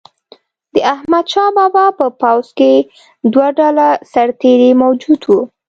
[0.73, 2.73] د احمدشاه بابا په پوځ کې
[3.33, 5.39] دوه ډوله سرتیري موجود وو.